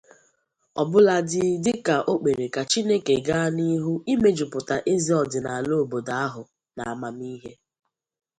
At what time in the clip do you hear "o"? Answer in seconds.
2.11-2.13